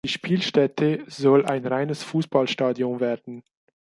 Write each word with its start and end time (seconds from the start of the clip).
Die 0.03 0.09
Spielstätte 0.09 1.03
soll 1.05 1.45
ein 1.45 1.63
reines 1.63 2.01
Fußballstadion 2.01 2.99
werden. 2.99 3.43